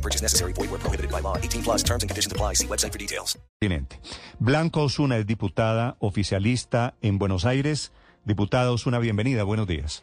[0.00, 0.54] No purchase necessary.
[0.54, 1.36] Void where prohibited by law.
[1.36, 2.54] 18 plus terms and conditions apply.
[2.54, 3.38] See website for details.
[4.38, 7.92] Blanca Osuna es diputada oficialista en Buenos Aires.
[8.24, 9.44] Diputada Osuna, bienvenida.
[9.44, 10.02] Buenos días.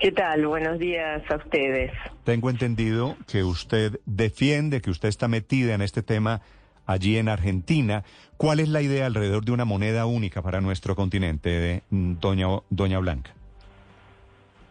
[0.00, 0.46] ¿Qué tal?
[0.46, 1.92] Buenos días a ustedes.
[2.24, 6.42] Tengo entendido que usted defiende, que usted está metida en este tema
[6.86, 8.02] allí en Argentina.
[8.36, 12.98] ¿Cuál es la idea alrededor de una moneda única para nuestro continente, de, doña, doña
[12.98, 13.32] Blanca?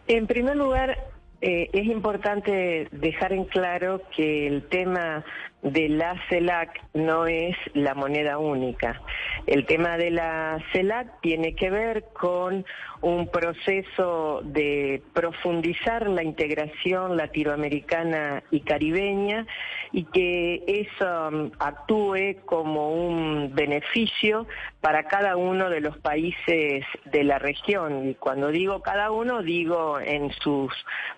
[0.06, 0.96] En primer lugar,
[1.40, 5.24] eh, es importante dejar en claro que el tema
[5.62, 9.00] de la CELAC no es la moneda única.
[9.46, 12.64] El tema de la CELAC tiene que ver con
[13.00, 19.46] un proceso de profundizar la integración latinoamericana y caribeña
[19.92, 24.46] y que eso um, actúe como un beneficio
[24.80, 28.08] para cada uno de los países de la región.
[28.08, 30.72] Y cuando digo cada uno, digo en sus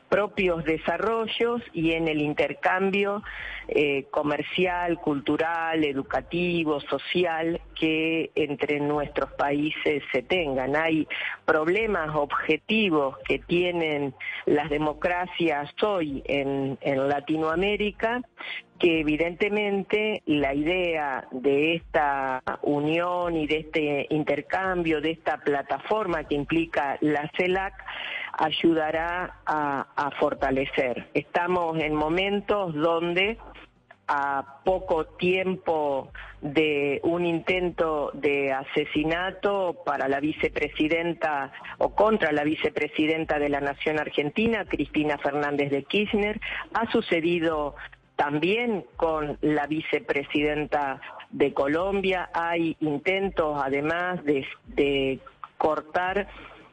[0.09, 3.23] propios desarrollos y en el intercambio
[3.69, 10.77] eh, comercial, cultural, educativo, social que entre nuestros países se tengan.
[10.77, 11.09] Hay
[11.47, 16.77] problemas objetivos que tienen las democracias hoy en,
[17.09, 18.21] Latinoamérica
[18.79, 26.35] que evidentemente la idea de esta unión y de este intercambio, de esta plataforma que
[26.35, 27.75] implica la CELAC,
[28.35, 31.09] ayudará a fortalecer.
[31.15, 33.39] Estamos en momentos donde
[34.09, 43.39] a poco tiempo de un intento de asesinato para la vicepresidenta o contra la vicepresidenta
[43.39, 46.41] de la Nación Argentina, Cristina Fernández de Kirchner,
[46.73, 47.75] ha sucedido
[48.17, 52.31] también con la vicepresidenta de Colombia.
[52.35, 55.21] Hay intentos, además, de,
[55.57, 56.29] cortar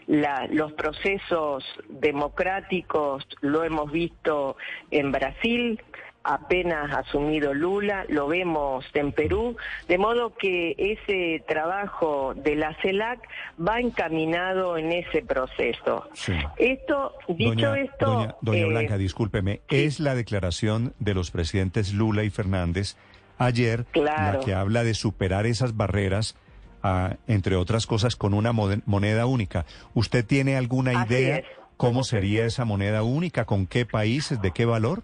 [0.08, 4.58] los procesos democráticos, lo hemos visto
[4.92, 5.82] en Brasil,
[6.26, 9.56] apenas asumido Lula, lo vemos en Perú,
[9.88, 13.20] de modo que ese trabajo de la CELAC
[13.66, 16.10] va encaminado en ese proceso.
[16.58, 18.36] Esto, dicho esto...
[18.42, 22.96] Doña, eh, Blanca, discúlpeme, es la declaración de los presidentes Lula y Fernández
[23.38, 26.36] ayer la que habla de superar esas barreras
[26.82, 29.66] ah, entre otras cosas, con una moneda única.
[29.94, 31.44] ¿Usted tiene alguna idea
[31.78, 33.46] cómo sería esa moneda única?
[33.46, 34.42] ¿Con qué países?
[34.42, 35.04] ¿De qué valor?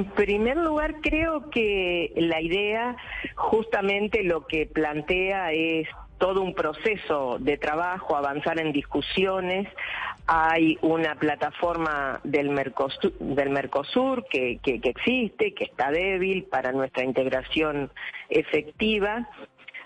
[0.00, 2.96] En primer lugar, creo que la idea
[3.34, 9.68] justamente lo que plantea es todo un proceso de trabajo, avanzar en discusiones.
[10.26, 17.90] Hay una plataforma del Mercosur, que, existe, que está débil para nuestra integración
[18.30, 19.28] efectiva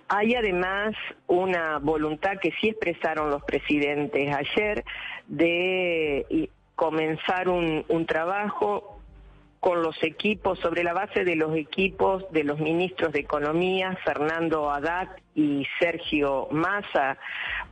[0.07, 0.95] hay además
[1.27, 4.85] una voluntad que sí expresaron los presidentes ayer
[5.27, 8.94] de comenzar un, trabajo
[9.65, 14.71] con los equipos, sobre la base de los equipos de los ministros de Economía, Fernando
[14.71, 17.17] Haddad y Sergio Massa,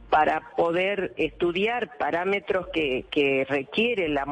[0.08, 4.25] para poder estudiar parámetros que, que requiere la,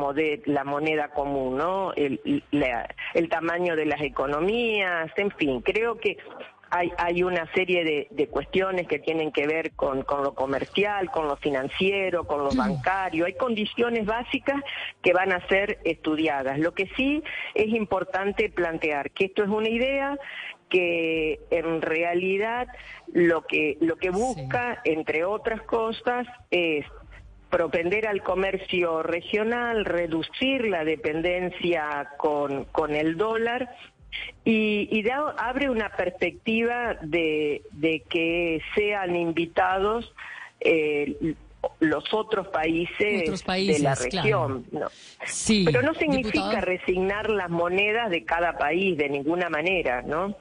[0.46, 1.92] la moneda común, ¿no?
[1.92, 6.16] El tamaño de las economías, en fin, creo que
[6.70, 11.26] hay, hay una serie de, cuestiones que tienen que ver con, con, lo comercial, con
[11.26, 13.26] lo financiero, con lo bancario.
[13.26, 14.62] Hay condiciones básicas
[15.02, 16.58] que van a ser estudiadas.
[16.58, 17.22] Lo que sí
[17.54, 20.16] es importante plantear que esto es una idea
[20.68, 22.68] que en realidad
[23.12, 26.86] lo que, lo que busca, entre otras cosas, es
[27.50, 33.74] propender al comercio regional, reducir la dependencia con, con el dólar
[34.44, 35.04] y,
[35.38, 37.62] abre una perspectiva de,
[38.08, 40.12] que sean invitados
[40.60, 41.34] eh,
[41.80, 44.64] los otros países, de la región.
[45.26, 50.34] Sí, Pero no significa resignar las monedas de cada país de ninguna manera, ¿no?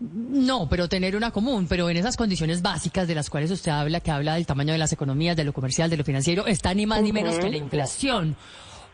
[0.00, 4.00] No, pero tener una común, pero en esas condiciones básicas de las cuales usted habla,
[4.00, 6.86] que habla del tamaño de las economías, de lo comercial, de lo financiero, está ni
[6.86, 8.36] más ni menos que la inflación.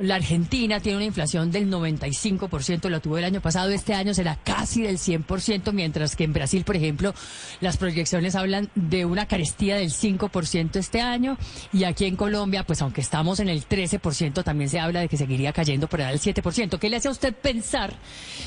[0.01, 4.37] La Argentina tiene una inflación del 95%, la tuvo el año pasado, este año será
[4.43, 7.15] casi del 100%, mientras que en Brasil, por ejemplo,
[7.61, 11.39] las proyecciones hablan de una carestía del 5% este año,
[11.73, 15.17] y aquí en Colombia, pues aunque estamos en el 13%, también se habla de que
[15.17, 16.79] seguiría cayendo por el 7%.
[16.81, 17.95] ¿Qué le hace a usted pensar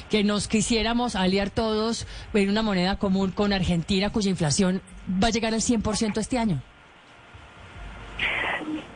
[0.09, 4.81] que nos quisiéramos aliar todos en una moneda común con Argentina, cuya inflación
[5.23, 6.61] va a llegar al 100% este año?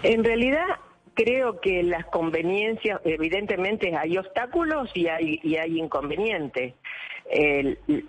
[0.03, 0.65] En realidad,
[1.13, 6.73] creo que las conveniencias, evidentemente hay obstáculos y hay, y hay inconvenientes.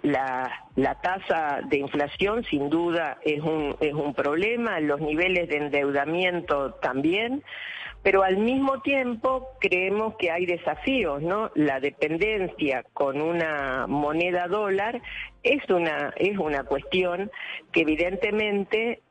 [0.02, 5.58] la, la, tasa de inflación sin duda es un, es un problema, los niveles de
[5.58, 7.42] endeudamiento también,
[8.02, 11.50] pero al mismo tiempo creemos que hay desafíos, ¿no?
[11.54, 15.00] La dependencia con una moneda dólar
[15.44, 17.30] es una, es una cuestión
[17.70, 19.02] que evidentemente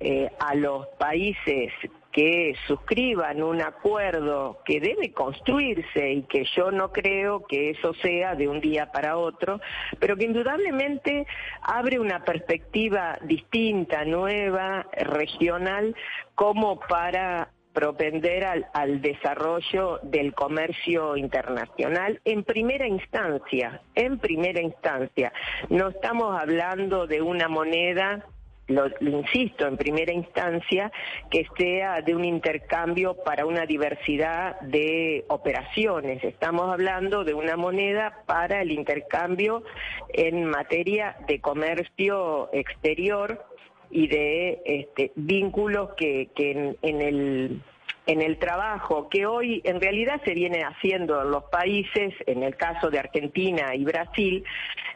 [0.00, 1.70] eh, a los países
[2.12, 8.34] que suscriban un acuerdo que debe construirse y que yo no creo que eso sea
[8.34, 9.60] de un día para otro,
[9.98, 11.26] pero que indudablemente
[11.62, 15.94] abre una perspectiva distinta, nueva, regional,
[16.34, 25.32] como para propender al, desarrollo del comercio internacional en primera instancia, en primera instancia.
[25.68, 28.26] No estamos hablando de una moneda
[28.70, 30.90] lo, insisto, en primera instancia,
[31.30, 36.22] que sea de un intercambio para una diversidad de operaciones.
[36.24, 39.64] Estamos hablando de una moneda para el intercambio
[40.12, 43.44] en materia de comercio exterior
[43.90, 47.60] y de este, vínculos que, en, el
[48.06, 52.56] en el trabajo que hoy en realidad se viene haciendo en los países, en el
[52.56, 54.44] caso de Argentina y Brasil,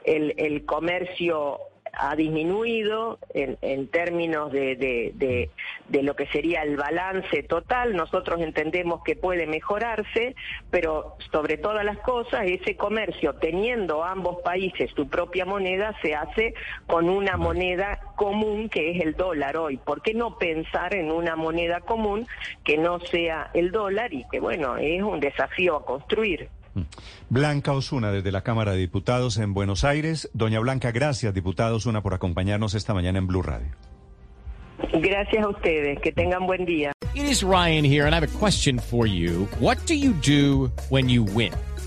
[0.05, 1.61] el, el comercio
[1.99, 7.95] ha disminuido en, términos de, de, lo que sería el balance total.
[7.95, 10.35] Nosotros entendemos que puede mejorarse,
[10.71, 16.55] pero sobre todas las cosas, ese comercio, teniendo ambos países su propia moneda, se hace
[16.87, 19.77] con una moneda común que es el dólar hoy.
[19.77, 22.27] ¿Por qué no pensar en una moneda común
[22.65, 26.49] que no sea el dólar y que, bueno, es un desafío a construir?
[27.29, 30.31] Blanca Osuna, desde la Cámara de Diputados en Buenos Aires.
[30.33, 33.69] Doña Blanca, gracias, diputado Osuna, por acompañarnos esta mañana en Blue Radio.
[34.93, 36.01] Gracias a ustedes.
[36.01, 36.93] Que tengan buen día.
[37.15, 39.49] It is Ryan here, and I have a question for you.
[39.61, 41.53] What do you do when you win?